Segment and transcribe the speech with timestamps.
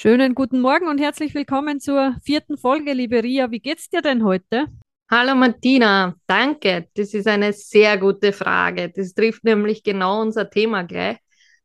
[0.00, 3.50] Schönen guten Morgen und herzlich willkommen zur vierten Folge, liebe Ria.
[3.50, 4.66] Wie geht's dir denn heute?
[5.10, 6.86] Hallo Martina, danke.
[6.94, 8.92] Das ist eine sehr gute Frage.
[8.94, 11.16] Das trifft nämlich genau unser Thema gleich.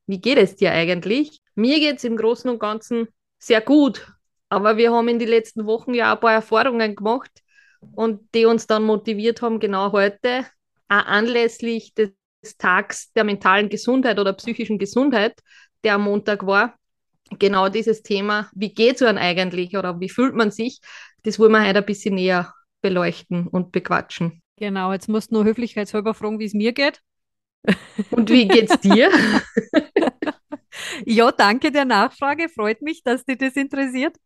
[0.07, 1.41] Wie geht es dir eigentlich?
[1.53, 3.07] Mir geht es im Großen und Ganzen
[3.37, 4.11] sehr gut,
[4.49, 7.43] aber wir haben in den letzten Wochen ja ein paar Erfahrungen gemacht
[7.93, 10.47] und die uns dann motiviert haben, genau heute,
[10.89, 12.09] auch anlässlich des
[12.57, 15.39] Tags der mentalen Gesundheit oder psychischen Gesundheit,
[15.83, 16.73] der am Montag war,
[17.39, 20.79] genau dieses Thema, wie geht es einem eigentlich oder wie fühlt man sich,
[21.23, 24.41] das wollen wir heute ein bisschen näher beleuchten und bequatschen.
[24.57, 27.01] Genau, jetzt musst du nur höflichkeitshalber fragen, wie es mir geht.
[28.11, 29.09] Und wie geht's dir?
[31.05, 32.49] ja, danke der Nachfrage.
[32.49, 34.17] Freut mich, dass dich das interessiert.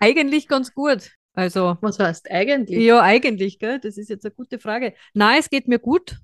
[0.00, 1.12] Eigentlich ganz gut.
[1.34, 2.78] Also, was heißt eigentlich?
[2.78, 3.80] Ja, eigentlich, gell?
[3.80, 4.94] Das ist jetzt eine gute Frage.
[5.14, 6.18] Nein, es geht mir gut.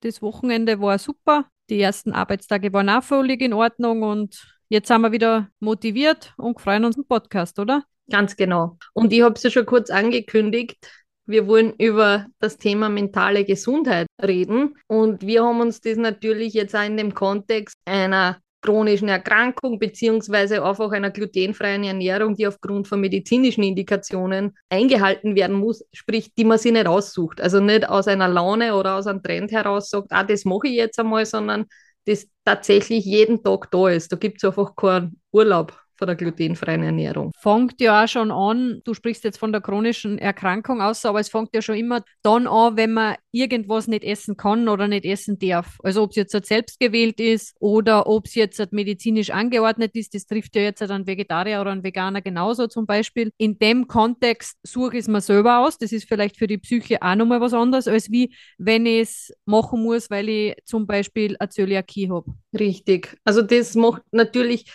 [0.00, 1.48] Das Wochenende war super.
[1.68, 6.60] Die ersten Arbeitstage waren auch völlig in Ordnung und jetzt sind wir wieder motiviert und
[6.60, 7.84] freuen uns im Podcast, oder?
[8.10, 8.78] Ganz genau.
[8.94, 10.78] Und ich habe es ja schon kurz angekündigt.
[11.26, 14.76] Wir wollen über das Thema mentale Gesundheit reden.
[14.86, 20.62] Und wir haben uns das natürlich jetzt auch in dem Kontext einer chronischen Erkrankung beziehungsweise
[20.62, 26.58] einfach einer glutenfreien Ernährung, die aufgrund von medizinischen Indikationen eingehalten werden muss, sprich, die man
[26.58, 27.40] sich nicht aussucht.
[27.40, 30.74] Also nicht aus einer Laune oder aus einem Trend heraus sagt, ah, das mache ich
[30.74, 31.66] jetzt einmal, sondern
[32.06, 34.12] das tatsächlich jeden Tag da ist.
[34.12, 37.30] Da gibt es einfach keinen Urlaub von der glutenfreien Ernährung.
[37.38, 41.28] Fängt ja auch schon an, du sprichst jetzt von der chronischen Erkrankung aus, aber es
[41.28, 45.38] fängt ja schon immer dann an, wenn man irgendwas nicht essen kann oder nicht essen
[45.38, 45.78] darf.
[45.82, 50.26] Also ob es jetzt selbst gewählt ist oder ob es jetzt medizinisch angeordnet ist, das
[50.26, 53.30] trifft ja jetzt einen Vegetarier oder einen Veganer genauso zum Beispiel.
[53.36, 55.76] In dem Kontext suche ich es mir selber aus.
[55.76, 59.32] Das ist vielleicht für die Psyche auch nochmal was anderes, als wie wenn ich es
[59.44, 62.32] machen muss, weil ich zum Beispiel eine Zöliakie habe.
[62.58, 63.18] Richtig.
[63.24, 64.72] Also das macht natürlich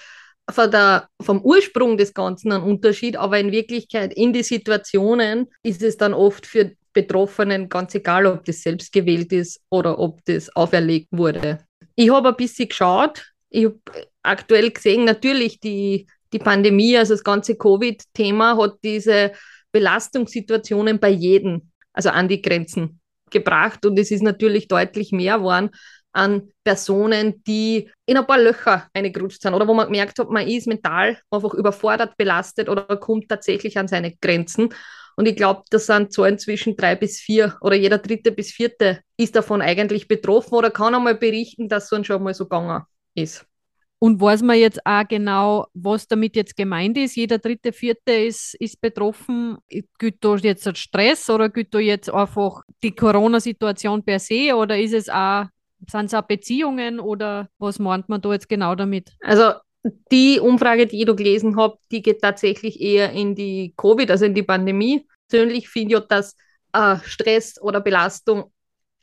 [0.50, 5.82] von der, vom Ursprung des Ganzen ein Unterschied, aber in Wirklichkeit in die Situationen ist
[5.82, 10.56] es dann oft für Betroffenen ganz egal, ob das selbst gewählt ist oder ob das
[10.56, 11.60] auferlegt wurde.
[11.96, 13.80] Ich habe ein bisschen geschaut, ich habe
[14.24, 19.34] aktuell gesehen, natürlich die, die Pandemie, also das ganze Covid-Thema hat diese
[19.72, 25.72] Belastungssituationen bei jedem, also an die Grenzen gebracht und es ist natürlich deutlich mehr geworden
[26.16, 30.48] an Personen, die in ein paar Löcher eingerutscht sind oder wo man gemerkt hat, man
[30.48, 34.70] ist mental einfach überfordert, belastet oder kommt tatsächlich an seine Grenzen.
[35.18, 39.02] Und ich glaube, das sind Zahlen zwischen drei bis vier oder jeder dritte bis vierte
[39.18, 42.84] ist davon eigentlich betroffen oder kann einmal berichten, dass so ein schon mal so gegangen
[43.14, 43.46] ist.
[44.00, 47.16] Und weiß man jetzt auch genau, was damit jetzt gemeint ist?
[47.16, 49.58] Jeder dritte, vierte ist, ist betroffen.
[49.98, 54.94] Gilt da jetzt Stress oder gilt da jetzt einfach die Corona-Situation per se oder ist
[54.94, 55.46] es auch
[55.90, 59.12] sind es auch Beziehungen oder was meint man da jetzt genau damit?
[59.22, 59.54] Also
[60.12, 64.26] die Umfrage, die ich da gelesen habe, die geht tatsächlich eher in die Covid, also
[64.26, 65.08] in die Pandemie.
[65.30, 66.36] Persönlich finde ich, dass
[66.74, 68.52] äh, Stress oder Belastung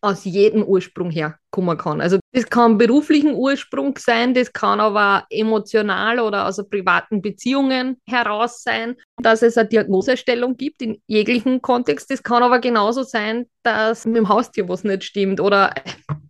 [0.03, 2.01] aus jedem Ursprung herkommen kann.
[2.01, 8.63] Also das kann beruflichen Ursprung sein, das kann aber emotional oder aus privaten Beziehungen heraus
[8.65, 12.11] sein, dass es eine Diagnosestellung gibt in jeglichen Kontext.
[12.11, 15.73] Das kann aber genauso sein, dass mit dem Haustier was nicht stimmt oder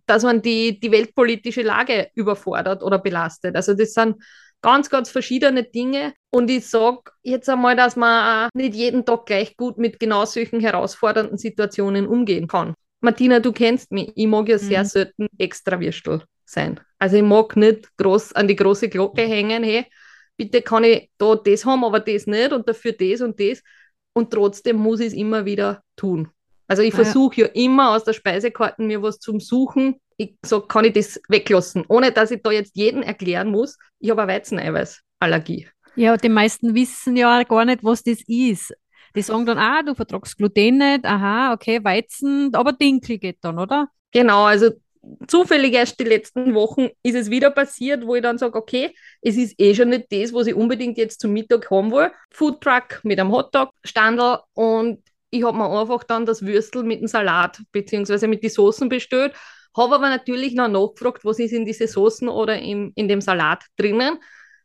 [0.05, 3.55] dass man die, die weltpolitische Lage überfordert oder belastet.
[3.55, 4.15] Also das sind
[4.61, 6.13] ganz, ganz verschiedene Dinge.
[6.31, 10.59] Und ich sage jetzt einmal, dass man nicht jeden Tag gleich gut mit genau solchen
[10.59, 12.73] herausfordernden Situationen umgehen kann.
[13.01, 14.87] Martina, du kennst mich, ich mag ja sehr mhm.
[14.87, 16.79] selten extra Würstel sein.
[16.97, 19.85] Also ich mag nicht groß an die große Glocke hängen, hey,
[20.37, 23.61] bitte kann ich da das haben, aber das nicht und dafür das und das.
[24.13, 26.29] Und trotzdem muss ich es immer wieder tun.
[26.73, 27.45] Also ich ah, versuche ja.
[27.45, 30.01] ja immer aus der Speisekarte mir was zum Suchen.
[30.17, 34.09] Ich sage, kann ich das weglassen, ohne dass ich da jetzt jedem erklären muss, ich
[34.09, 35.67] habe eine Weizeneiweißallergie.
[35.95, 38.73] Ja, die meisten wissen ja gar nicht, was das ist.
[39.15, 43.59] Die sagen dann, ah, du vertragst Gluten nicht, aha, okay, Weizen, aber Dinkel geht dann,
[43.59, 43.89] oder?
[44.11, 44.71] Genau, also
[45.27, 49.37] zufällig erst die letzten Wochen ist es wieder passiert, wo ich dann sage, okay, es
[49.37, 52.09] ist eh schon nicht das, was ich unbedingt jetzt zum Mittag haben will.
[52.31, 55.03] Foodtruck mit einem Hotdog, Standel und
[55.33, 58.27] ich habe mir einfach dann das Würstel mit dem Salat bzw.
[58.27, 59.33] mit den Soßen bestellt,
[59.75, 63.63] habe aber natürlich noch nachgefragt, was ist in diese Soßen oder im, in dem Salat
[63.75, 64.19] drinnen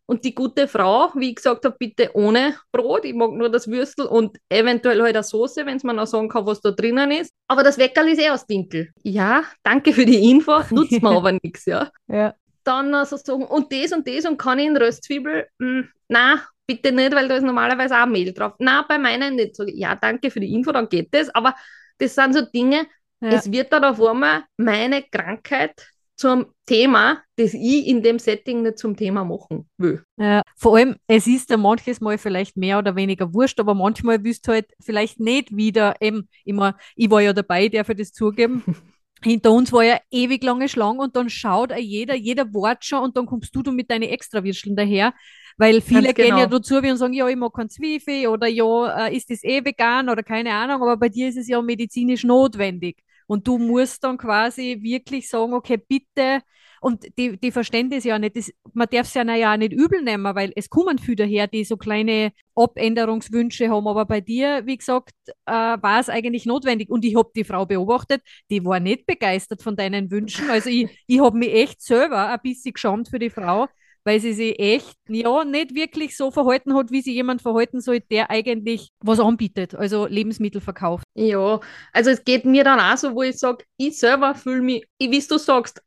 [0.06, 3.04] Und die gute Frau, wie ich gesagt habe, bitte ohne Brot.
[3.04, 6.28] Ich mag nur das Würstel und eventuell halt eine Soße, wenn es mir noch sagen
[6.28, 7.32] kann, was da drinnen ist.
[7.46, 8.90] Aber das Weckerl ist eh aus Dinkel.
[9.02, 11.90] Ja, danke für die Info, nutzt mir aber nichts, ja.
[12.08, 12.34] Ja.
[12.64, 15.46] Dann also sagen, und das und das und kann ich in Röstzwiebel?
[15.60, 18.52] Hm, na, bitte nicht, weil da ist normalerweise auch Mehl drauf.
[18.60, 19.56] Na, bei meinen nicht.
[19.56, 21.28] So, ja, danke für die Info, dann geht das.
[21.34, 21.54] Aber
[21.98, 22.86] das sind so Dinge,
[23.20, 23.30] Ja.
[23.30, 28.78] es wird dann auf einmal meine Krankheit zum Thema, das ich in dem Setting nicht
[28.78, 30.02] zum Thema machen will.
[30.16, 34.22] Ja, vor allem, es ist ja manches Mal vielleicht mehr oder weniger wurscht, aber manchmal
[34.24, 38.12] willst du halt vielleicht nicht wieder, eben, immer, ich war ja dabei, der für das
[38.12, 38.62] zugeben.
[39.22, 43.16] Hinter uns war ja ewig lange Schlange und dann schaut jeder, jeder Wort schon und
[43.16, 45.12] dann kommst du, du mit deinen Extrawürsteln daher.
[45.56, 46.58] Weil viele Ganz gehen ja genau.
[46.58, 49.64] dazu wie und sagen, ja, ich mag kein Zwiebel oder ja, äh, ist das eh
[49.64, 53.02] vegan oder keine Ahnung, aber bei dir ist es ja medizinisch notwendig.
[53.26, 56.42] Und du musst dann quasi wirklich sagen, okay, bitte,
[56.80, 58.36] und die, die verstehen das ja nicht.
[58.36, 61.46] Das, man darf es ja ja auch nicht übel nehmen, weil es kommen viele daher,
[61.46, 63.86] die so kleine Abänderungswünsche haben.
[63.88, 65.12] Aber bei dir, wie gesagt,
[65.46, 66.90] äh, war es eigentlich notwendig.
[66.90, 70.50] Und ich habe die Frau beobachtet, die war nicht begeistert von deinen Wünschen.
[70.50, 73.66] Also ich, ich habe mich echt selber ein bisschen geschämt für die Frau,
[74.04, 78.00] weil sie sich echt, ja, nicht wirklich so verhalten hat, wie sie jemand verhalten soll,
[78.00, 81.04] der eigentlich was anbietet, also Lebensmittel verkauft.
[81.14, 81.60] Ja,
[81.92, 85.10] also es geht mir dann auch so, wo ich sage, ich selber fühle mich, wie
[85.10, 85.82] du sagst,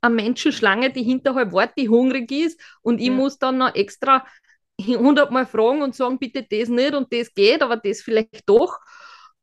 [0.00, 3.12] eine Menschenschlange, die hinterhalb wartet, die hungrig ist und ich Ja.
[3.12, 4.24] muss dann noch extra
[4.80, 8.78] hundertmal fragen und sagen, bitte das nicht und das geht, aber das vielleicht doch.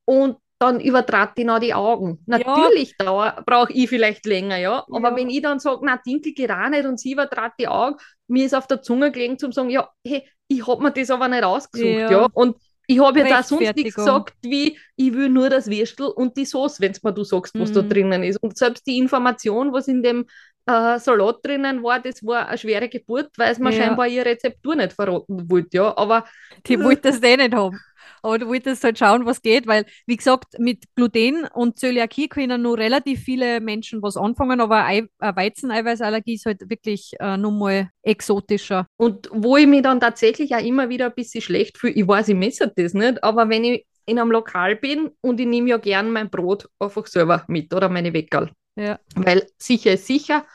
[0.06, 2.20] Und dann übertrat die noch die Augen.
[2.28, 2.38] Ja.
[2.38, 4.86] Natürlich brauche ich vielleicht länger, ja.
[4.92, 5.16] Aber Ja.
[5.16, 7.96] wenn ich dann sage, na, Dinkel geht auch nicht und sie übertrat die Augen,
[8.28, 11.28] mir ist auf der Zunge gelegen zum sagen, ja, hey, ich habe mir das aber
[11.30, 12.12] nicht ausgesucht, Ja.
[12.12, 12.28] ja.
[12.34, 12.58] Und
[12.88, 16.46] ich habe jetzt auch sonst nichts gesagt, wie ich will nur das Würstel und die
[16.46, 17.90] Soße, wenn mir du sagst, was da Mhm.
[17.90, 18.38] drinnen ist.
[18.42, 20.26] Und selbst die Information, was in dem
[20.68, 23.72] äh, Salat drinnen war, das war eine schwere Geburt, weil es mir Ja.
[23.72, 25.98] scheinbar ihre Rezeptur nicht verraten wollte, ja.
[25.98, 26.26] Aber
[26.68, 27.80] Die wollte das eh nicht haben.
[28.22, 32.62] Aber du wolltest halt schauen, was geht, weil, wie gesagt, mit Gluten und Zöliakie können
[32.62, 37.90] nur relativ viele Menschen was anfangen, aber Ei eine Weizeneiweißallergie ist halt wirklich äh, nochmal
[38.04, 38.88] exotischer.
[38.98, 42.30] Und wo ich mich dann tatsächlich auch immer wieder ein bisschen schlecht fühle, ich weiß,
[42.30, 45.78] ich messe das nicht, aber wenn ich in einem Lokal bin und ich nehme ja
[45.78, 49.00] gern mein Brot einfach selber mit oder meine Weckerl, Ja.
[49.16, 50.46] weil sicher ist sicher.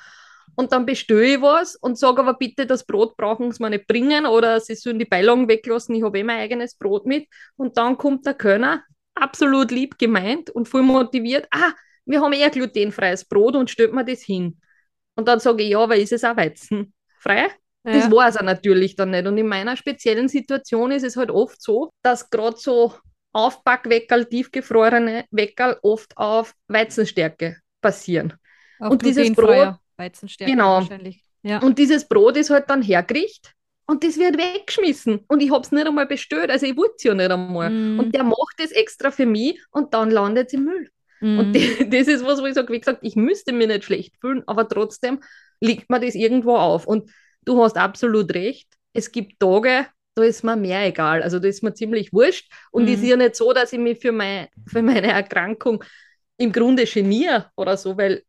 [0.56, 3.86] Und dann bestelle ich was und sage aber bitte, das Brot brauchen sie mir nicht
[3.86, 7.28] bringen oder sie sollen die Beilagen weglassen, ich habe eh mein eigenes Brot mit.
[7.56, 8.82] Und dann kommt der Kölner,
[9.14, 11.72] absolut lieb gemeint und voll motiviert, ah,
[12.06, 14.60] wir haben eher glutenfreies Brot und stellt mir das hin.
[15.14, 17.48] Und dann sage ich, ja, aber ist es auch weizenfrei?
[17.90, 18.10] Das Ja.
[18.10, 19.26] war es natürlich dann nicht.
[19.26, 22.94] Und in meiner speziellen Situation ist es halt oft so, dass gerade so
[23.32, 28.34] Aufbackweckerl, tiefgefrorene Weckerl oft auf Weizenstärke passieren.
[28.78, 30.74] Auch Und dieses glutenfreier Weizenstärke Genau.
[30.76, 31.22] wahrscheinlich.
[31.42, 31.60] Ja.
[31.60, 33.52] Und dieses Brot ist halt dann hergerichtet
[33.86, 35.20] und das wird weggeschmissen.
[35.28, 37.70] Und ich habe es nicht einmal bestellt, also ich wollte es ja nicht einmal.
[37.70, 40.90] Mm, Und der macht es extra für mich und dann landet es im Müll.
[41.20, 41.38] mm.
[41.38, 41.60] Und die,
[41.90, 44.68] das ist was, wo ich sage, wie gesagt, ich müsste mir nicht schlecht fühlen, aber
[44.68, 45.20] trotzdem
[45.60, 46.86] liegt mir das irgendwo auf.
[46.86, 47.10] Und
[47.44, 48.68] du hast absolut recht.
[48.92, 51.22] Es gibt Tage, da ist mir mehr egal.
[51.22, 52.50] Also da ist mir ziemlich wurscht.
[52.72, 55.84] Und es ist ja nicht so, dass ich mich für, mein, für meine Erkrankung
[56.38, 58.22] im Grunde geniere oder so, weil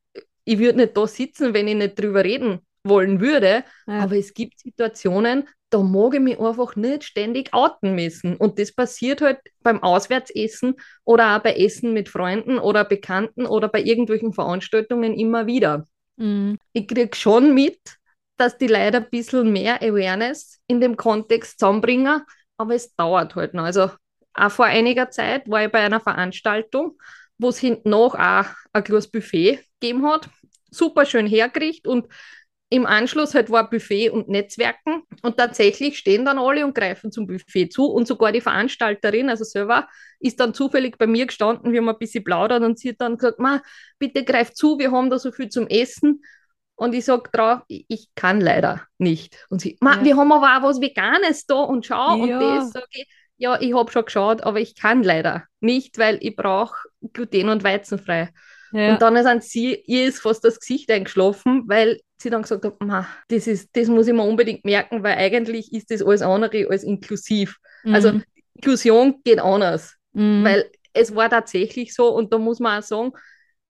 [0.48, 3.66] ich würde nicht da sitzen, wenn ich nicht drüber reden wollen würde.
[3.86, 4.00] Ja.
[4.00, 8.38] Aber es gibt Situationen, da mag ich mich einfach nicht ständig outen müssen.
[8.38, 13.68] Und das passiert halt beim Auswärtsessen oder auch bei Essen mit Freunden oder Bekannten oder
[13.68, 15.86] bei irgendwelchen Veranstaltungen immer wieder.
[16.16, 16.54] Mm.
[16.72, 17.80] Ich kriege schon mit,
[18.38, 22.22] dass die Leute ein bisschen mehr Awareness in dem Kontext zusammenbringen,
[22.58, 23.66] aber es dauert halt noch.
[23.66, 23.92] Also
[24.34, 26.98] auch vor einiger Zeit war ich bei einer Veranstaltung,
[27.38, 30.30] wo es hinten noch auch ein kleines Buffet gegeben hat.
[30.72, 32.08] Super schön hergerichtet und
[32.70, 37.26] im Anschluss halt war Buffet und Netzwerken und tatsächlich stehen dann alle und greifen zum
[37.26, 39.88] Buffet zu und sogar die Veranstalterin, also selber,
[40.20, 43.18] ist dann zufällig bei mir gestanden, wir haben ein bisschen plaudert und sie hat dann
[43.18, 43.62] gesagt, Ma,
[44.00, 46.22] bitte greif zu, wir haben da so viel zum Essen.
[46.80, 49.48] Und ich sage drauf, ich, kann leider nicht.
[49.50, 50.04] Und sie, Ma, Ja.
[50.04, 52.20] wir haben aber auch was Veganes da und schau.
[52.22, 52.40] Und Ja.
[52.40, 53.08] das sage ich,
[53.38, 56.76] ja, ich habe schon geschaut, aber ich kann leider nicht, weil ich brauche
[57.14, 58.30] gluten- und weizenfrei.
[58.72, 58.94] Ja.
[58.94, 62.82] Und dann sind sie, ihr ist fast das Gesicht eingeschlafen, weil sie dann gesagt hat,
[62.82, 66.68] "Ma, das, ist, das muss ich mir unbedingt merken, weil eigentlich ist das alles andere
[66.70, 67.58] als inklusiv.
[67.86, 68.24] Also Mm.
[68.56, 70.44] Inklusion geht anders, Mm.
[70.44, 73.12] weil es war tatsächlich so und da muss man auch sagen,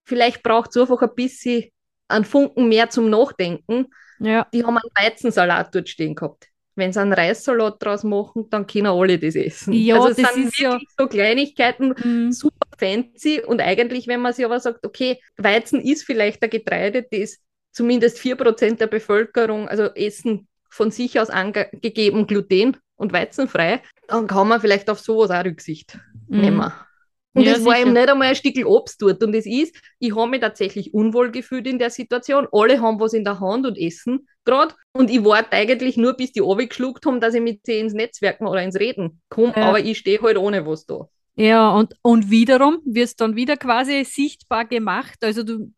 [0.05, 1.65] vielleicht braucht es einfach ein bisschen
[2.07, 3.87] einen Funken mehr zum Nachdenken.
[4.19, 4.47] ja.
[4.53, 6.47] Die haben einen Weizensalat dort stehen gehabt.
[6.75, 9.73] Wenn sie einen Reissalat draus machen, dann können alle das essen.
[9.73, 12.31] Ja, also das sind ist ja- wirklich so Kleinigkeiten, Mm.
[12.31, 17.05] super fancy und eigentlich, wenn man sich aber sagt, okay, Weizen ist vielleicht ein Getreide,
[17.09, 17.37] das
[17.71, 24.47] zumindest 4% der Bevölkerung, also Essen von sich aus angegeben gluten- und weizenfrei, dann kann
[24.47, 26.41] man vielleicht auf sowas auch Rücksicht mhm.
[26.41, 26.71] nehmen.
[27.37, 29.23] Und ja, das war eben nicht einmal ein Stück Obst dort.
[29.23, 32.47] Und es ist, ich habe mich tatsächlich unwohl gefühlt in der Situation.
[32.51, 34.73] Alle haben was in der Hand und essen gerade.
[34.91, 38.47] Und ich warte eigentlich nur, bis die geschluckt haben, dass ich mit sie ins Netzwerken
[38.47, 39.53] oder ins Reden komme.
[39.55, 39.69] Ja.
[39.69, 41.07] Aber ich stehe halt ohne was da.
[41.37, 45.23] Ja, und, und wiederum wirst dann wieder quasi sichtbar gemacht.
[45.23, 45.71] Also du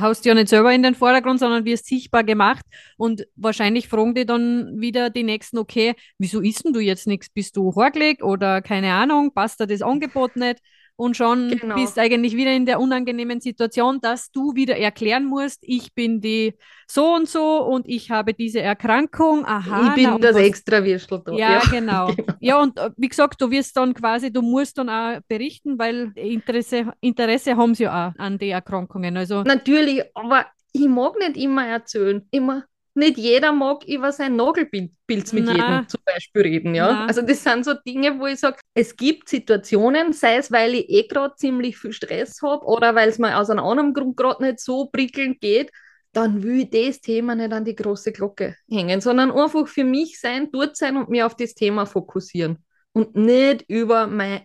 [0.00, 2.64] haust ja nicht selber in den Vordergrund, sondern wirst sichtbar gemacht.
[2.96, 7.28] Und wahrscheinlich fragen die dann wieder die Nächsten, okay, wieso isst du jetzt nichts?
[7.30, 10.60] Bist du horgelig oder keine Ahnung, passt dir das Angebot nicht?
[10.96, 11.74] Und schon genau.
[11.74, 16.54] bist eigentlich wieder in der unangenehmen Situation, dass du wieder erklären musst, ich bin die
[16.88, 19.44] so und so und ich habe diese Erkrankung.
[19.44, 21.32] Aha, ich bin na, das was, extra Würstel da.
[21.32, 22.06] Ja, ja genau.
[22.16, 22.32] genau.
[22.40, 26.12] Ja, und äh, wie gesagt, du wirst dann quasi, du musst dann auch berichten, weil
[26.14, 29.16] Interesse, Interesse haben sie ja auch an die Erkrankungen.
[29.16, 32.26] Also, Natürlich, aber ich mag nicht immer erzählen.
[32.30, 32.64] Immer,
[32.96, 35.56] nicht jeder mag über sein Nagelpilz mit Nein.
[35.56, 36.74] jedem zum Beispiel reden.
[36.74, 36.92] Ja?
[36.92, 37.08] Nein.
[37.08, 40.88] Also das sind so Dinge, wo ich sage, es gibt Situationen, sei es, weil ich
[40.88, 44.42] eh gerade ziemlich viel Stress habe oder weil es mir aus einem anderen Grund gerade
[44.42, 45.70] nicht so prickelnd geht,
[46.12, 50.18] dann will ich das Thema nicht an die große Glocke hängen, sondern einfach für mich
[50.18, 54.40] sein, dort sein und mir auf das Thema fokussieren und nicht über mein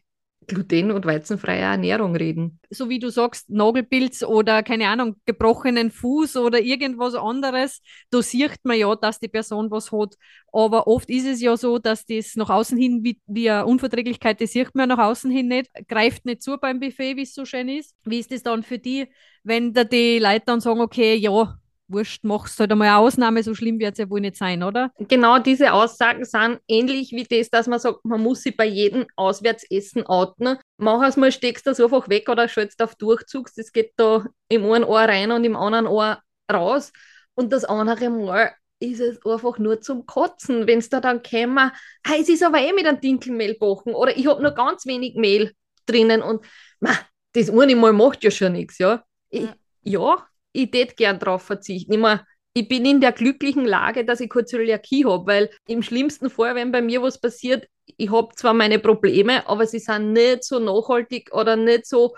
[0.48, 2.60] gluten- und weizenfreie Ernährung reden.
[2.70, 8.58] So wie du sagst, Nagelpilz oder keine Ahnung, gebrochenen Fuß oder irgendwas anderes, da sieht
[8.64, 10.16] man ja, dass die Person was hat.
[10.52, 14.42] Aber oft ist es ja so, dass das nach außen hin, wie, wie eine Unverträglichkeit,
[14.42, 17.46] das sieht man nach außen hin nicht, greift nicht zu beim Buffet, wie es so
[17.46, 17.96] schön ist.
[18.04, 19.08] Wie ist das dann für die,
[19.44, 21.58] wenn da die Leute dann sagen, okay, ja,
[21.92, 24.92] wurscht, machst halt einmal eine Ausnahme, so schlimm wird es ja wohl nicht sein, oder?
[24.98, 29.06] Genau diese Aussagen sind ähnlich wie das, dass man sagt, man muss sich bei jedem
[29.16, 30.58] Auswärtsessen outen.
[30.78, 33.50] Mach mal, steckst das einfach weg oder schaltest auf Durchzug.
[33.56, 36.20] Das geht da im einen Ohr rein und im anderen Ohr
[36.52, 36.92] raus.
[37.36, 41.72] Und das andere Mal ist es einfach nur zum Kotzen, wenn es da dann käme,
[42.06, 45.16] hey, es ist aber eh mit einem Dinkelmehl backen oder ich habe nur ganz wenig
[45.16, 45.54] Mehl
[45.86, 46.44] drinnen und
[46.80, 46.92] ma,
[47.34, 49.04] das eine Mal macht ja schon nichts, ja.
[49.30, 49.48] Ich,
[49.84, 51.94] ja, ich tät gern drauf verzichten.
[51.94, 52.20] Ich, mein,
[52.54, 56.56] ich bin in der glücklichen Lage, dass ich kurz Zöliakie habe, weil im schlimmsten Fall,
[56.56, 60.60] wenn bei mir was passiert, ich habe zwar meine Probleme, aber sie sind nicht so
[60.60, 62.16] nachhaltig oder nicht so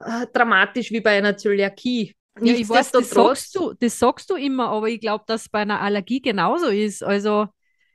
[0.00, 2.14] äh, dramatisch wie bei einer Zöliakie.
[2.40, 5.60] Ja, ich weiß, das sagst, du, das sagst du immer, aber ich glaube, dass bei
[5.60, 7.02] einer Allergie genauso ist.
[7.02, 7.46] Also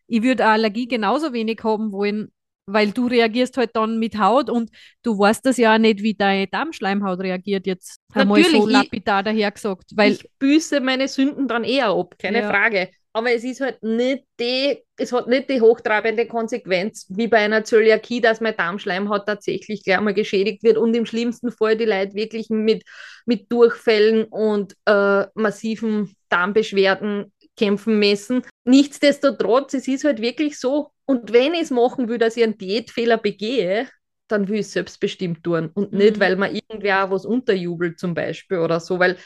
[0.08, 2.32] ich würde eine Allergie genauso wenig haben wollen,
[2.66, 4.70] weil du reagierst halt dann mit Haut und
[5.04, 7.98] du weißt das ja auch nicht, wie deine Darmschleimhaut reagiert jetzt.
[8.14, 9.92] Natürlich, einmal so lapidar dahergesagt.
[9.96, 12.50] Weil ich büße meine Sünden dann eher ab, keine ja.
[12.50, 12.90] Frage.
[13.14, 17.66] Aber es ist halt nicht die, es hat nicht die hochtrabende Konsequenz wie bei einer
[17.66, 22.14] Zöliakie, dass meine Darmschleimhaut tatsächlich gleich mal geschädigt wird und im schlimmsten Fall die Leute
[22.14, 22.84] wirklich mit,
[23.26, 28.44] mit Durchfällen und äh, massiven Darmbeschwerden kämpfen müssen.
[28.64, 32.58] Nichtsdestotrotz, es ist halt wirklich so, und wenn ich es machen will, dass ich einen
[32.58, 33.90] Diätfehler begehe,
[34.30, 35.98] dann will ich es selbstbestimmt tun und mhm.
[35.98, 39.18] nicht, weil man irgendwer was unterjubelt zum Beispiel oder so, weil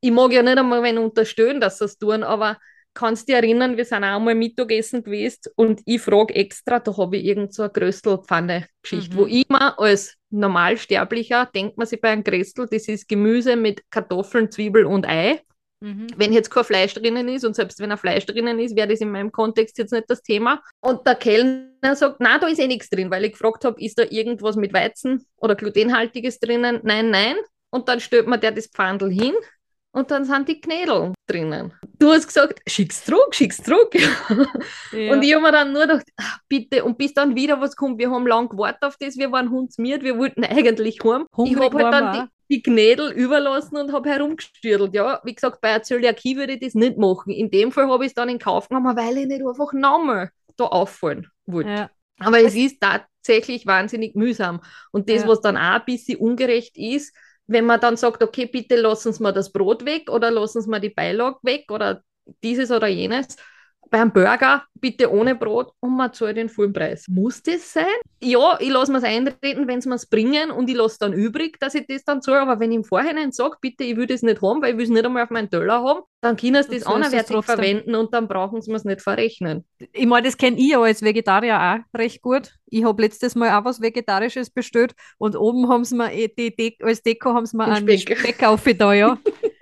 [0.00, 2.58] ich mag ja nicht einmal wenn unterstellen, dass sie es tun, aber
[2.92, 6.96] kannst du dich erinnern, wir sind auch einmal Mittagessen gewesen und ich frage extra, da
[6.96, 9.18] habe ich irgend so eine Gröstelpfanne-Geschichte, mhm.
[9.20, 13.88] wo ich mir als Normalsterblicher, denkt man sich bei einem Gröstel, das ist Gemüse mit
[13.92, 15.40] Kartoffeln, Zwiebel und Ei.
[15.80, 16.08] Mhm.
[16.16, 19.00] Wenn jetzt kein Fleisch drinnen ist und selbst wenn ein Fleisch drinnen ist, wäre das
[19.00, 20.62] in meinem Kontext jetzt nicht das Thema.
[20.80, 23.98] Und der Kellner sagt, na, da ist eh nichts drin, weil ich gefragt habe, ist
[23.98, 26.80] da irgendwas mit Weizen oder glutenhaltiges drinnen?
[26.82, 27.36] Nein, nein.
[27.70, 29.34] Und dann stellt man der das Pfandel hin
[29.92, 31.72] und dann sind die Knädel drinnen.
[31.98, 33.94] Du hast gesagt, schick's zurück, schick's zurück.
[34.90, 35.12] Ja.
[35.12, 37.98] Und ich habe mir dann nur gedacht, ach, bitte, und bis dann wieder was kommt,
[37.98, 41.26] wir haben lang gewartet auf das, wir waren hundsmiert, wir wollten eigentlich heim.
[41.36, 44.94] Hungrig ich habe halt dann die, Knädel überlassen und habe herumgestürtelt.
[44.94, 47.30] Ja, wie gesagt, bei einer Zöliakie würde ich das nicht machen.
[47.30, 50.30] In dem Fall habe ich es dann in Kauf genommen, weil ich nicht einfach nochmal
[50.56, 51.70] da auffallen wollte.
[51.70, 51.90] Ja.
[52.18, 54.60] Aber es ist tatsächlich wahnsinnig mühsam.
[54.90, 55.28] Und das, ja.
[55.28, 57.14] was dann auch ein bisschen ungerecht ist,
[57.46, 60.68] wenn man dann sagt, okay, bitte lassen Sie mal das Brot weg oder lassen Sie
[60.68, 62.02] mal die Beilage weg oder
[62.42, 63.36] dieses oder jenes,
[63.90, 67.06] beim Burger bitte ohne Brot und man zahlt den vollen Preis.
[67.08, 67.86] Muss das sein?
[68.22, 71.12] Ja, ich lasse mir es eintreten, wenn sie mir es bringen und ich lasse dann
[71.12, 72.42] übrig, dass ich das dann zahle.
[72.42, 74.84] Aber wenn ich im Vorhinein sage, bitte, ich will das nicht haben, weil ich will
[74.84, 78.28] es nicht einmal auf meinen Teller haben, dann können sie das anderweitig verwenden und dann
[78.28, 79.64] brauchen sie mir es nicht verrechnen.
[79.92, 82.54] Ich meine, das kenne ich ja als Vegetarier auch recht gut.
[82.66, 86.54] Ich habe letztes Mal auch was Vegetarisches bestellt und oben haben sie mir eh die,
[86.54, 89.18] die, als Deko haben sie mir einen Speck, Speck da, ja.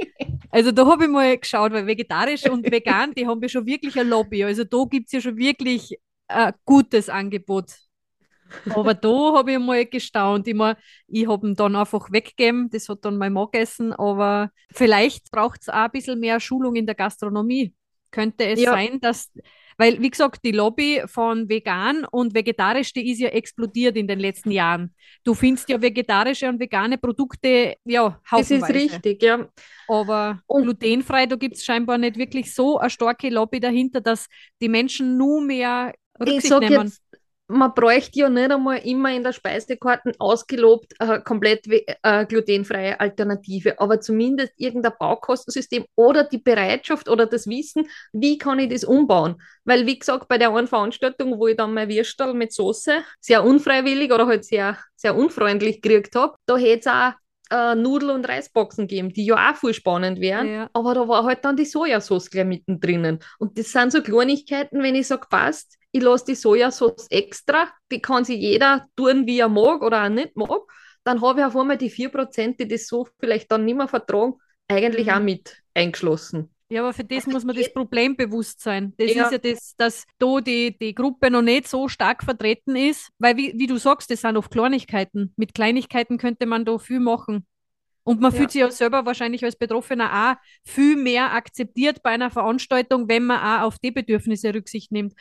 [0.51, 3.99] Also da habe ich mal geschaut, weil vegetarisch und vegan, die haben ja schon wirklich
[3.99, 4.45] ein Lobby.
[4.45, 5.99] Also da gibt es ja schon wirklich
[6.29, 7.73] ein gutes Angebot.
[8.69, 10.49] Aber da habe ich mal gestaunt.
[10.49, 10.77] Ich, mein,
[11.09, 15.63] ich habe ihn dann einfach weggegeben, das hat dann mein Mann gegessen, aber vielleicht braucht
[15.63, 17.75] es auch ein bisschen mehr Schulung in der Gastronomie.
[18.11, 18.73] Könnte es Ja.
[18.73, 19.31] sein, dass,
[19.79, 24.19] weil, wie gesagt, die Lobby von vegan und vegetarisch, die ist ja explodiert in den
[24.21, 24.95] letzten Jahren.
[25.25, 28.75] Du findest ja vegetarische und vegane Produkte, ja, Das ist haufenweise.
[28.75, 29.47] richtig, ja.
[29.89, 34.27] Aber Und- glutenfrei, da gibt es scheinbar nicht wirklich so eine starke Lobby dahinter, dass
[34.61, 36.87] die Menschen nur mehr Ich Rücksicht sag nehmen.
[36.87, 37.03] jetzt,
[37.49, 43.79] man bräuchte ja nicht einmal immer in der Speisekarte ausgelobt äh, komplett äh, glutenfreie Alternative,
[43.81, 49.41] aber zumindest irgendein Baukostensystem oder die Bereitschaft oder das Wissen, wie kann ich das umbauen?
[49.65, 53.45] Weil, wie gesagt, bei der einen Veranstaltung, wo ich dann mein Würstel mit Soße sehr
[53.45, 57.13] unfreiwillig oder halt sehr, sehr unfreundlich gekriegt habe, da hätte es auch
[57.51, 60.49] äh, Nudel- und Reisboxen geben, die ja auch voll spannend wären.
[60.49, 60.71] Ja.
[60.73, 63.21] Aber da war halt dann die Sojasauce gleich mittendrin.
[63.39, 68.01] Und das sind so Kleinigkeiten, wenn ich sage, passt, ich lasse die Sojasauce extra, die
[68.01, 70.63] kann sich jeder tun, wie er mag oder auch nicht mag.
[71.05, 74.35] Dann habe ich auf einmal die 4%, die das so vielleicht dann nicht mehr vertragen,
[74.69, 75.13] eigentlich Mhm.
[75.13, 76.51] auch mit eingeschlossen.
[76.69, 78.93] Ja, aber für das Also muss man das Problem bewusst sein.
[78.99, 79.25] Das Ja.
[79.27, 83.37] ist ja das, dass da die, die Gruppe noch nicht so stark vertreten ist, weil,
[83.37, 85.33] wie, wie du sagst, das sind oft Kleinigkeiten.
[85.37, 87.47] Mit Kleinigkeiten könnte man da viel machen.
[88.07, 88.39] Und man Ja.
[88.39, 93.25] fühlt sich ja selber wahrscheinlich als Betroffener auch viel mehr akzeptiert bei einer Veranstaltung, wenn
[93.27, 95.15] man auch auf die Bedürfnisse Rücksicht nimmt.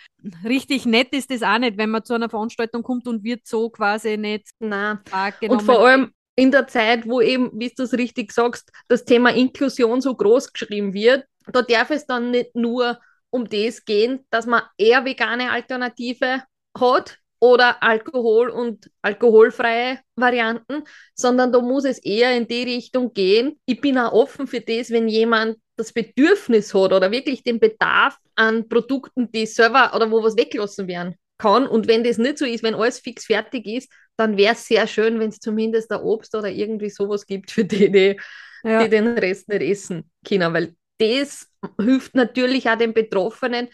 [0.43, 3.71] Richtig nett ist das auch nicht, wenn man zu einer Veranstaltung kommt und wird so
[3.71, 4.99] quasi nicht Nein.
[5.09, 5.59] wahrgenommen.
[5.59, 9.33] Und vor allem in der Zeit, wo eben, wie du es richtig sagst, das Thema
[9.33, 12.99] Inklusion so groß geschrieben wird, da darf es dann nicht nur
[13.31, 16.43] um das gehen, dass man eher vegane Alternative
[16.77, 23.59] hat oder Alkohol und alkoholfreie Varianten, sondern da muss es eher in die Richtung gehen.
[23.65, 28.17] Ich bin auch offen für das, wenn jemand das Bedürfnis hat oder wirklich den Bedarf
[28.35, 31.67] an Produkten, die selber oder wo was weglassen werden kann.
[31.67, 34.87] Und wenn das nicht so ist, wenn alles fix fertig ist, dann wäre es sehr
[34.87, 38.19] schön, wenn es zumindest ein Obst oder irgendwie sowas gibt für die, die,
[38.63, 38.83] ja.
[38.83, 40.53] die den Rest nicht essen können.
[40.53, 41.49] Weil das
[41.79, 43.67] hilft natürlich auch den Betroffenen,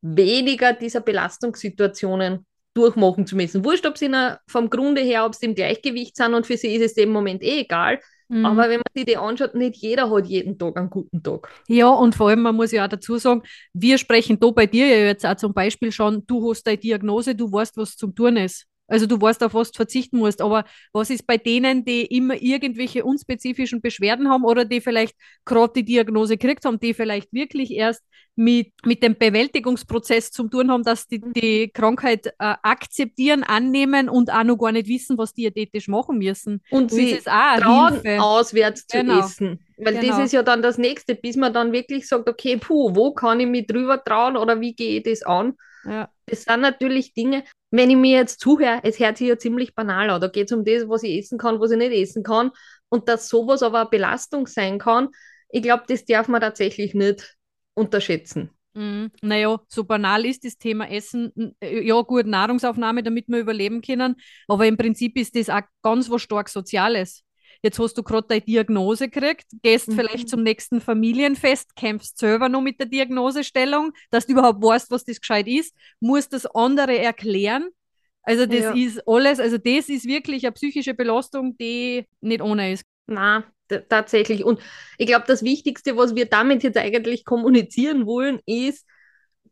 [0.00, 3.64] weniger dieser Belastungssituationen durchmachen zu müssen.
[3.64, 4.10] Wurscht, ob sie
[4.46, 7.42] vom Grunde her, ob sie im Gleichgewicht sind und für sie ist es im Moment
[7.42, 8.00] eh egal.
[8.28, 8.46] Mhm.
[8.46, 11.50] Aber wenn man sich die anschaut, nicht jeder hat jeden Tag einen guten Tag.
[11.68, 13.42] Ja, und vor allem, man muss ja auch dazu sagen,
[13.74, 17.34] wir sprechen da bei dir ja jetzt auch zum Beispiel schon, du hast deine Diagnose,
[17.34, 18.66] du weißt, was zum tun ist.
[18.92, 20.42] Also du weißt, auf was du verzichten musst.
[20.42, 25.72] Aber was ist bei denen, die immer irgendwelche unspezifischen Beschwerden haben oder die vielleicht gerade
[25.76, 28.02] die Diagnose gekriegt haben, die vielleicht wirklich erst
[28.36, 34.30] mit, mit dem Bewältigungsprozess zu tun haben, dass die die Krankheit äh, akzeptieren, annehmen und
[34.32, 36.62] auch noch gar nicht wissen, was diätetisch machen müssen.
[36.70, 38.22] Und sie ist auch trauen, Hilfe.
[38.22, 39.20] auswärts zu Genau.
[39.20, 39.58] essen.
[39.78, 40.06] Weil Genau.
[40.16, 43.40] das ist ja dann das Nächste, bis man dann wirklich sagt, okay, puh, wo kann
[43.40, 45.54] ich mich drüber trauen oder wie gehe ich das an?
[45.84, 46.08] Ja.
[46.26, 47.42] Das sind natürlich Dinge,
[47.72, 50.20] wenn ich mir jetzt zuhöre, es hört sich ja ziemlich banal an.
[50.20, 52.52] Da geht es um das, was ich essen kann, was ich nicht essen kann.
[52.88, 55.08] Und dass sowas aber eine Belastung sein kann,
[55.48, 57.36] ich glaube, das darf man tatsächlich nicht
[57.74, 58.50] unterschätzen.
[58.74, 59.10] Mhm.
[59.20, 61.54] Naja, so banal ist das Thema Essen.
[61.60, 64.16] Äh, Ja, gut, Nahrungsaufnahme, damit wir überleben können.
[64.48, 67.22] Aber im Prinzip ist das auch ganz was stark Soziales.
[67.62, 69.94] Jetzt hast du gerade deine Diagnose gekriegt, gehst Mhm.
[69.94, 75.04] vielleicht zum nächsten Familienfest, kämpfst selber noch mit der Diagnosestellung, dass du überhaupt weißt, was
[75.04, 77.68] das gescheit ist, musst das andere erklären.
[78.24, 78.72] Also das Ja.
[78.72, 82.84] ist alles, also das ist wirklich eine psychische Belastung, die nicht ohne ist.
[83.06, 83.44] Na,
[83.88, 84.44] tatsächlich.
[84.44, 84.60] Und
[84.98, 88.86] ich glaube, das Wichtigste, was wir damit jetzt eigentlich kommunizieren wollen, ist,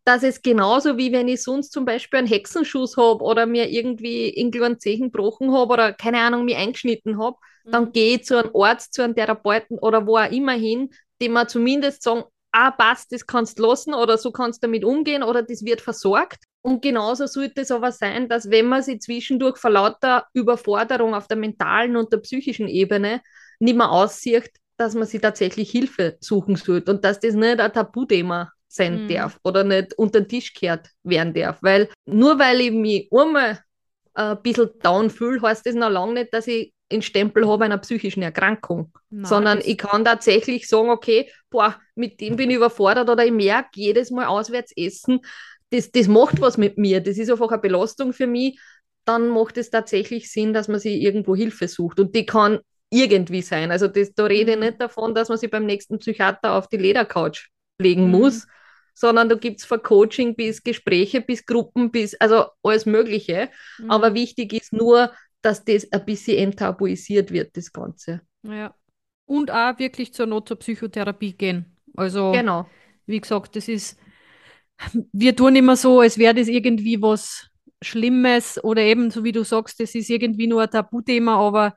[0.05, 4.31] dass es genauso wie wenn ich sonst zum Beispiel einen Hexenschuss habe oder mir irgendwie
[4.31, 8.37] irgendwo einen Zehen gebrochen habe oder keine Ahnung, mich eingeschnitten habe, dann gehe ich zu
[8.39, 12.71] einem Arzt, zu einem Therapeuten oder wo auch immer hin, dem man zumindest sagen, ah,
[12.71, 16.39] passt, das kannst du lassen oder so kannst du damit umgehen oder das wird versorgt.
[16.63, 21.27] Und genauso sollte es aber sein, dass wenn man sich zwischendurch vor lauter Überforderung auf
[21.29, 23.23] der mentalen und der psychischen Ebene
[23.61, 27.73] nicht mehr aussieht, dass man sich tatsächlich Hilfe suchen sollte und dass das nicht ein
[27.73, 29.09] Tabuthema sein Mhm.
[29.09, 31.59] darf oder nicht unter den Tisch gekehrt werden darf.
[31.63, 33.59] Weil nur weil ich mich einmal
[34.15, 37.79] ein bisschen down fühle, heißt das noch lange nicht, dass ich einen Stempel habe einer
[37.79, 43.09] psychischen Erkrankung, Nein, sondern ich kann tatsächlich sagen, okay, boah, mit dem bin ich überfordert
[43.11, 45.21] oder ich merke jedes Mal auswärts essen,
[45.71, 48.59] das, das macht was mit mir, das ist einfach eine Belastung für mich,
[49.05, 53.43] dann macht es tatsächlich Sinn, dass man sich irgendwo Hilfe sucht und die kann irgendwie
[53.43, 53.71] sein.
[53.71, 54.65] Also das, da rede ich Mhm.
[54.65, 57.49] nicht davon, dass man sich beim nächsten Psychiater auf die Ledercouch
[57.79, 58.11] legen Mhm.
[58.11, 58.47] muss,
[58.95, 63.49] sondern da gibt es von Coaching bis Gespräche, bis Gruppen, bis also alles Mögliche.
[63.79, 63.91] Mhm.
[63.91, 68.21] Aber wichtig ist nur, dass das ein bisschen enttabuisiert wird, das Ganze.
[68.43, 68.75] Ja.
[69.27, 71.77] Und auch wirklich zur Not zur Psychotherapie gehen.
[71.97, 72.67] Also, Genau.
[73.07, 73.99] wie gesagt, das ist,
[75.13, 77.49] wir tun immer so, als wäre das irgendwie was
[77.83, 81.75] Schlimmes oder eben, so wie du sagst, das ist irgendwie nur ein Tabuthema, aber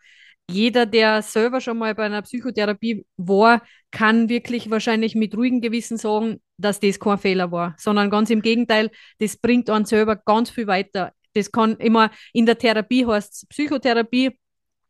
[0.49, 5.97] jeder, der selber schon mal bei einer Psychotherapie war, kann wirklich wahrscheinlich mit ruhigem Gewissen
[5.97, 10.49] sagen, dass das kein Fehler war, sondern ganz im Gegenteil, das bringt einen selber ganz
[10.49, 11.13] viel weiter.
[11.33, 14.31] Das kann immer in der Therapie heißt es Psychotherapie,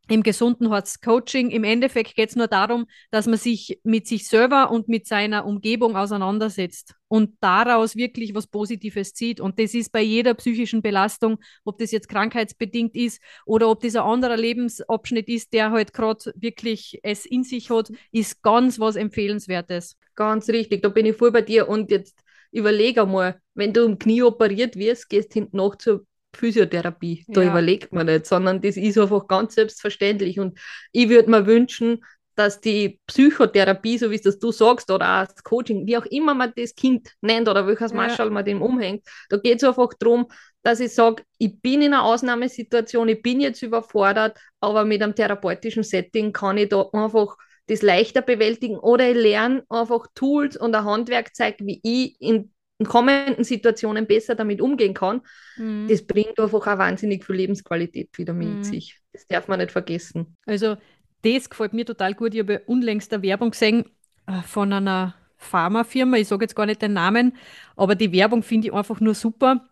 [0.09, 1.49] im gesunden Herz Coaching.
[1.49, 5.45] Im Endeffekt geht es nur darum, dass man sich mit sich selber und mit seiner
[5.45, 9.39] Umgebung auseinandersetzt und daraus wirklich was Positives zieht.
[9.39, 13.95] Und das ist bei jeder psychischen Belastung, ob das jetzt krankheitsbedingt ist oder ob das
[13.95, 18.95] ein anderer Lebensabschnitt ist, der halt gerade wirklich es in sich hat, ist ganz was
[18.95, 19.97] Empfehlenswertes.
[20.15, 21.69] Ganz richtig, da bin ich voll bei dir.
[21.69, 22.19] Und jetzt
[22.51, 26.05] überlege einmal, wenn du im Knie operiert wirst, gehst hinten noch zur
[26.37, 27.25] Physiotherapie.
[27.27, 27.49] Da ja.
[27.49, 30.39] überlegt man nicht, sondern das ist einfach ganz selbstverständlich.
[30.39, 30.59] Und
[30.91, 32.03] ich würde mir wünschen,
[32.35, 36.05] dass die Psychotherapie, so wie es das du sagst, oder auch das Coaching, wie auch
[36.05, 37.97] immer man das Kind nennt oder welches ja.
[37.97, 40.27] Marschall man dem umhängt, da geht es einfach darum,
[40.63, 45.13] dass ich sage, ich bin in einer Ausnahmesituation, ich bin jetzt überfordert, aber mit einem
[45.13, 47.35] therapeutischen Setting kann ich da einfach
[47.67, 52.52] das leichter bewältigen oder ich lerne einfach Tools und ein Handwerkzeug, wie ich in in
[52.85, 55.21] kommenden Situationen besser damit umgehen kann,
[55.57, 55.87] mhm.
[55.89, 58.63] das bringt einfach auch wahnsinnig viel Lebensqualität wieder mit mhm.
[58.63, 58.99] sich.
[59.11, 60.35] Das darf man nicht vergessen.
[60.45, 60.77] Also
[61.23, 62.33] das gefällt mir total gut.
[62.33, 63.85] Ich habe unlängst eine Werbung gesehen
[64.27, 66.17] äh, von einer Pharmafirma.
[66.17, 67.35] Ich sage jetzt gar nicht den Namen,
[67.75, 69.69] aber die Werbung finde ich einfach nur super.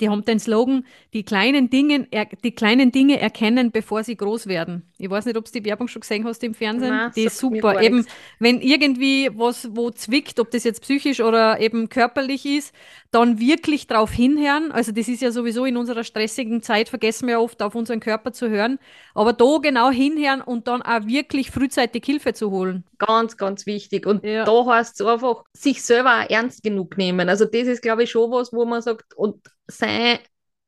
[0.00, 2.08] Die haben den Slogan, die kleinen, Dinge,
[2.42, 4.90] die kleinen Dinge erkennen, bevor sie groß werden.
[4.98, 6.90] Ich weiß nicht, ob du die Werbung schon gesehen hast im Fernsehen.
[6.90, 7.80] Nein, die ist super.
[7.80, 8.12] Eben, nichts.
[8.38, 12.74] wenn irgendwie was wo zwickt, ob das jetzt psychisch oder eben körperlich ist,
[13.10, 14.72] dann wirklich drauf hinhören.
[14.72, 18.32] Also das ist ja sowieso in unserer stressigen Zeit, vergessen wir oft auf unseren Körper
[18.32, 18.78] zu hören.
[19.14, 22.84] Aber da genau hinhören und dann auch wirklich frühzeitig Hilfe zu holen.
[22.98, 24.06] Ganz, ganz wichtig.
[24.06, 24.44] Und ja.
[24.44, 27.28] da heißt es einfach, sich selber auch ernst genug nehmen.
[27.28, 29.36] Also das ist, glaube ich, schon was, wo man sagt, und
[29.66, 30.18] sein,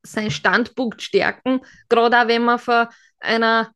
[0.03, 2.87] sein Standpunkt stärken, gerade auch wenn man von
[3.21, 3.73] einer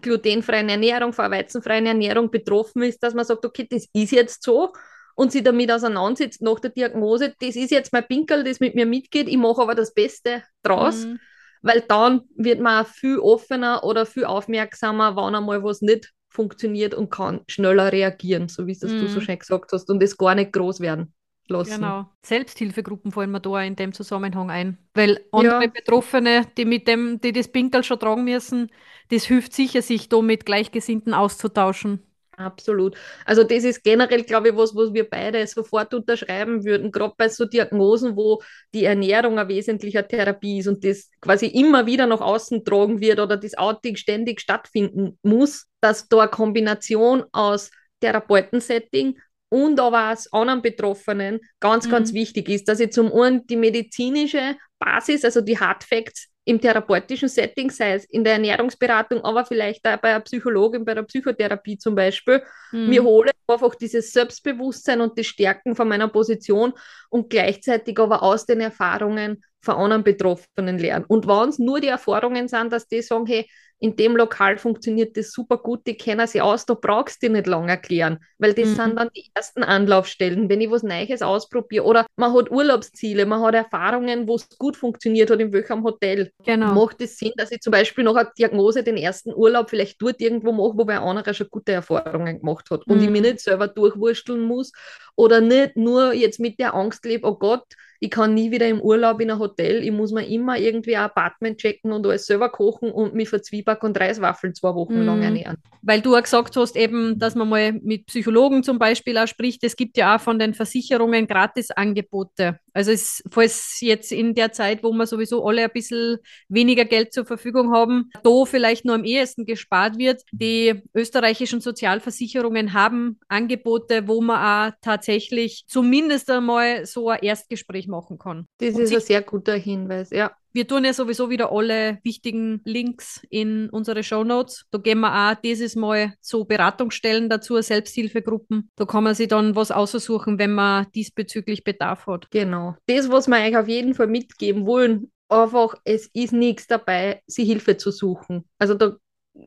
[0.00, 4.42] glutenfreien Ernährung, von einer weizenfreien Ernährung betroffen ist, dass man sagt, okay, das ist jetzt
[4.42, 4.72] so
[5.14, 8.86] und sich damit auseinandersetzt nach der Diagnose, das ist jetzt mein Pinkel, das mit mir
[8.86, 11.18] mitgeht, ich mache aber das Beste draus, mhm.
[11.62, 17.10] weil dann wird man viel offener oder viel aufmerksamer, wenn einmal was nicht funktioniert und
[17.10, 19.00] kann schneller reagieren, so wie es das mhm.
[19.00, 19.24] du so mhm.
[19.24, 21.14] schön gesagt hast, und es gar nicht groß werden
[21.50, 21.80] lassen.
[21.80, 22.06] Genau.
[22.22, 24.78] Selbsthilfegruppen fallen mir da in dem Zusammenhang ein.
[24.94, 25.70] Weil andere ja.
[25.70, 28.70] Betroffene, die mit dem, die das Pinkel schon tragen müssen,
[29.10, 32.02] das hilft sicher, sich da mit Gleichgesinnten auszutauschen.
[32.36, 32.96] Absolut.
[33.24, 37.30] Also das ist generell, glaube ich, was, was wir beide sofort unterschreiben würden, gerade bei
[37.30, 38.42] so Diagnosen, wo
[38.74, 43.20] die Ernährung ein wesentlicher Therapie ist und das quasi immer wieder nach außen tragen wird
[43.20, 50.32] oder das Outing ständig stattfinden muss, dass da eine Kombination aus Therapeutensetting und aber als
[50.32, 51.90] anderen Betroffenen ganz, mhm.
[51.90, 56.60] ganz wichtig ist, dass ich zum einen die medizinische Basis, also die Hard Facts im
[56.60, 61.02] therapeutischen Setting, sei es in der Ernährungsberatung, aber vielleicht auch bei einer Psychologin, bei der
[61.02, 62.88] Psychotherapie zum Beispiel, mhm.
[62.88, 66.72] mir hole einfach dieses Selbstbewusstsein und die Stärken von meiner Position
[67.10, 71.04] und gleichzeitig aber aus den Erfahrungen von anderen Betroffenen lernen.
[71.08, 75.16] Und wenn es nur die Erfahrungen sind, dass die sagen, hey, in dem Lokal funktioniert
[75.16, 78.70] das super gut, die kennen sich aus, da brauchst du nicht lange erklären, weil das
[78.70, 78.74] mhm.
[78.74, 83.42] sind dann die ersten Anlaufstellen, wenn ich was Neues ausprobiere oder man hat Urlaubsziele, man
[83.42, 86.30] hat Erfahrungen, wo es gut funktioniert hat, in welchem Hotel.
[86.44, 86.72] Genau.
[86.72, 90.20] Macht es Sinn, dass ich zum Beispiel nach einer Diagnose den ersten Urlaub vielleicht dort
[90.20, 93.04] irgendwo mache, wo ein anderer schon gute Erfahrungen gemacht hat und mhm.
[93.04, 94.72] ich mich nicht selber durchwursteln muss
[95.16, 97.64] oder nicht nur jetzt mit der Angst lebe, oh Gott,
[98.00, 101.04] ich kann nie wieder im Urlaub in ein Hotel, ich muss mir immer irgendwie ein
[101.04, 105.06] Apartment checken und alles selber kochen und mich für Zwieback und Reiswaffeln zwei Wochen mm.
[105.06, 105.22] lang mhm.
[105.22, 105.56] ernähren.
[105.82, 109.62] Weil du auch gesagt hast, eben, dass man mal mit Psychologen zum Beispiel auch spricht.
[109.64, 112.58] Es gibt ja auch von den Versicherungen Gratisangebote.
[112.76, 117.10] Also es, falls jetzt in der Zeit, wo wir sowieso alle ein bisschen weniger Geld
[117.10, 120.22] zur Verfügung haben, da vielleicht nur am ehesten gespart wird.
[120.30, 128.18] Die österreichischen Sozialversicherungen haben Angebote, wo man auch tatsächlich zumindest einmal so ein Erstgespräch machen
[128.18, 128.46] kann.
[128.58, 130.36] Das Und ist ein sehr guter Hinweis, ja.
[130.56, 134.64] Wir tun ja sowieso wieder alle wichtigen Links in unsere Show Notes.
[134.70, 138.70] Da gehen wir auch dieses Mal so Beratungsstellen dazu, Selbsthilfegruppen.
[138.74, 142.30] Da kann man sich dann was aussuchen, wenn man diesbezüglich Bedarf hat.
[142.30, 142.74] Genau.
[142.86, 147.46] Das, was wir euch auf jeden Fall mitgeben wollen, einfach, es ist nichts dabei, sich
[147.46, 148.48] Hilfe zu suchen.
[148.58, 148.96] Also da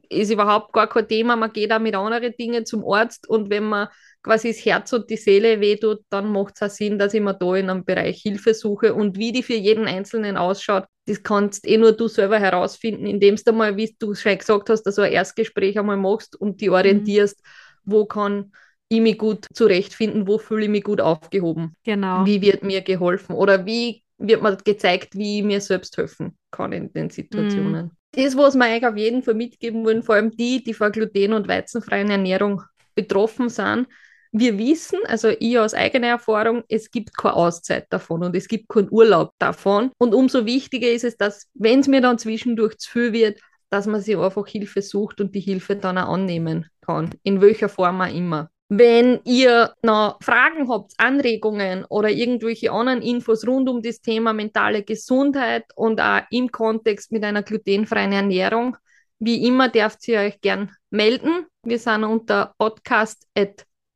[0.10, 1.36] ist überhaupt gar kein Thema.
[1.36, 3.88] Man geht auch mit anderen Dingen zum Arzt und wenn man
[4.22, 7.34] quasi das Herz und die Seele wehtut, dann macht es auch Sinn, dass ich mir
[7.34, 8.94] da in einem Bereich Hilfe suche.
[8.94, 13.36] Und wie die für jeden Einzelnen ausschaut, das kannst eh nur du selber herausfinden, indem
[13.36, 17.42] du mal, wie du schon gesagt hast, so ein Erstgespräch einmal machst und die orientierst,
[17.42, 17.92] mhm.
[17.92, 18.52] wo kann
[18.90, 21.76] ich mich gut zurechtfinden, wo fühle ich mich gut aufgehoben.
[21.84, 22.26] Genau.
[22.26, 26.74] Wie wird mir geholfen oder wie wird mir gezeigt, wie ich mir selbst helfen kann
[26.74, 27.86] in den Situationen.
[27.86, 27.92] Mhm.
[28.12, 31.34] Das, was wir euch auf jeden Fall mitgeben wollen, vor allem die, die vor gluten-
[31.34, 32.64] und weizenfreien Ernährung
[32.96, 33.88] betroffen sind,
[34.32, 38.70] wir wissen, also ich aus eigener Erfahrung, es gibt keine Auszeit davon und es gibt
[38.70, 39.92] keinen Urlaub davon.
[39.98, 43.40] Und umso wichtiger ist es, dass, wenn es mir dann zwischendurch zu viel wird,
[43.70, 47.70] dass man sich einfach Hilfe sucht und die Hilfe dann auch annehmen kann, in welcher
[47.70, 48.50] Form auch immer.
[48.72, 54.84] Wenn ihr noch Fragen habt, Anregungen oder irgendwelche anderen Infos rund um das Thema mentale
[54.84, 58.78] Gesundheit und auch im Kontext mit einer glutenfreien Ernährung,
[59.18, 61.48] wie immer dürft ihr euch gern melden.
[61.64, 62.54] Wir sind unter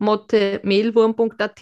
[0.03, 1.61] podcast.mottemehlwurm.at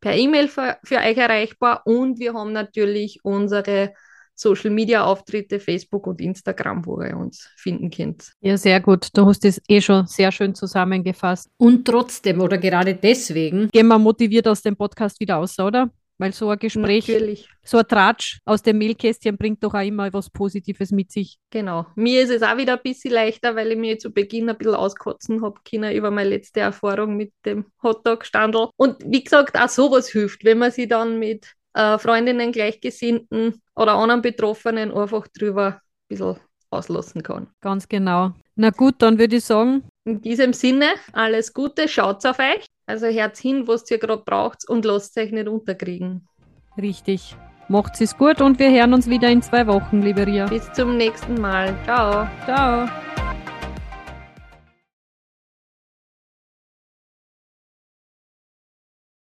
[0.00, 3.94] per E-Mail für, für euch erreichbar und wir haben natürlich unsere
[4.34, 8.32] Social Media Auftritte, Facebook und Instagram, wo ihr uns finden könnt.
[8.40, 9.08] Ja, sehr gut.
[9.14, 11.48] Du hast es eh schon sehr schön zusammengefasst.
[11.56, 15.88] Und trotzdem oder gerade deswegen gehen wir motiviert aus dem Podcast wieder aus, oder?
[16.18, 17.48] Weil so ein Gespräch, Natürlich.
[17.64, 21.38] so ein Tratsch aus dem Mehlkästchen bringt doch auch immer was Positives mit sich.
[21.50, 21.86] Genau.
[21.96, 24.76] Mir ist es auch wieder ein bisschen leichter, weil ich mir zu Beginn ein bisschen
[24.76, 28.68] auskotzen habe können über meine letzte Erfahrung mit dem Hotdog-Standel.
[28.76, 33.94] Und wie gesagt, auch sowas hilft, wenn man sich dann mit äh, Freundinnen, Gleichgesinnten oder
[33.94, 36.36] anderen Betroffenen einfach drüber ein bisschen
[36.70, 37.48] auslassen kann.
[37.60, 38.32] Ganz genau.
[38.56, 39.84] Na gut, dann würde ich sagen.
[40.04, 42.66] In diesem Sinne, alles Gute, schaut auf euch.
[42.86, 46.28] Also Herz hin, was ihr gerade braucht und lasst euch nicht unterkriegen.
[46.76, 47.36] Richtig.
[47.68, 50.46] Macht's es gut und wir hören uns wieder in zwei Wochen, liebe Ria.
[50.46, 51.74] Bis zum nächsten Mal.
[51.84, 52.28] Ciao.
[52.44, 52.86] Ciao.